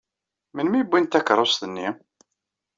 Melmi 0.53 0.77
i 0.79 0.83
wwint 0.87 1.11
takeṛṛust-im? 1.11 1.95